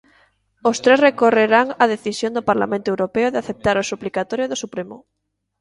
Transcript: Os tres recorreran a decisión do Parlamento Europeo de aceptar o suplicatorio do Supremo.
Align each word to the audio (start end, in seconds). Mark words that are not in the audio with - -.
Os 0.69 0.77
tres 0.83 0.99
recorreran 1.07 1.65
a 1.83 1.85
decisión 1.93 2.31
do 2.33 2.47
Parlamento 2.49 2.87
Europeo 2.93 3.29
de 3.33 3.39
aceptar 3.43 3.75
o 3.79 3.87
suplicatorio 3.91 4.49
do 4.51 4.61
Supremo. 4.63 4.97